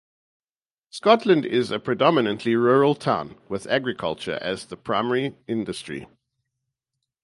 Scotland 0.89 1.45
is 1.45 1.69
a 1.69 1.77
predominantly 1.77 2.55
rural 2.55 2.95
town, 2.95 3.39
with 3.47 3.67
agriculture 3.67 4.39
as 4.41 4.65
the 4.65 4.75
principal 4.75 5.39
industry. 5.45 6.07